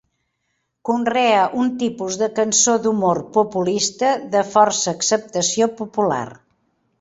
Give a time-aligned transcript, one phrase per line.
[0.87, 6.25] Conrea un tipus de Cançó d'humor populista de força acceptació popular.